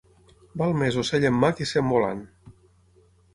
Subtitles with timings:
[0.61, 2.25] Val més ocell en mà que cent volant.